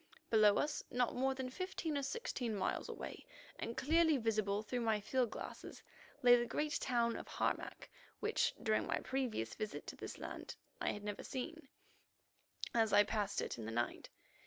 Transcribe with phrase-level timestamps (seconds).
[0.31, 3.23] Below us, not more than fifteen or sixteen miles away,
[3.59, 5.83] and clearly visible through my field glasses,
[6.23, 7.87] lay the great town of Harmac,
[8.19, 11.67] which, during my previous visit to this land, I had never seen,
[12.73, 14.09] as I passed it in the night.